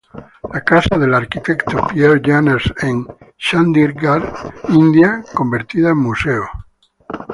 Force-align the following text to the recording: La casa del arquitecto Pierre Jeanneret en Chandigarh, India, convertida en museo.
La 0.51 0.61
casa 0.61 0.97
del 0.97 1.13
arquitecto 1.13 1.85
Pierre 1.91 2.19
Jeanneret 2.19 2.83
en 2.83 3.05
Chandigarh, 3.37 4.33
India, 4.69 5.23
convertida 5.31 5.91
en 5.91 5.97
museo. 5.99 6.49